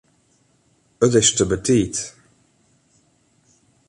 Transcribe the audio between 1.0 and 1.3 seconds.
It is